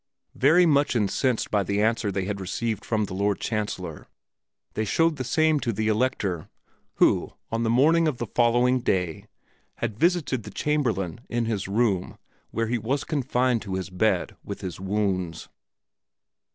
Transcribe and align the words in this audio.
Very 0.33 0.65
much 0.65 0.95
incensed 0.95 1.51
by 1.51 1.61
the 1.61 1.79
answer 1.79 2.11
they 2.11 2.25
had 2.25 2.41
received 2.41 2.83
from 2.83 3.05
the 3.05 3.13
Lord 3.13 3.39
Chancellor, 3.39 4.07
they 4.73 4.83
showed 4.83 5.17
the 5.17 5.23
same 5.23 5.59
to 5.59 5.71
the 5.71 5.89
Elector, 5.89 6.49
who 6.95 7.33
on 7.51 7.61
the 7.61 7.69
morning 7.69 8.07
of 8.07 8.17
the 8.17 8.25
following 8.25 8.79
day 8.79 9.27
had 9.75 9.99
visited 9.99 10.41
the 10.41 10.49
Chamberlain 10.49 11.19
in 11.29 11.45
his 11.45 11.67
room 11.67 12.17
where 12.49 12.65
he 12.65 12.79
was 12.79 13.03
confined 13.03 13.61
to 13.61 13.75
his 13.75 13.91
bed 13.91 14.35
with 14.43 14.61
his 14.61 14.79
wounds. 14.79 15.49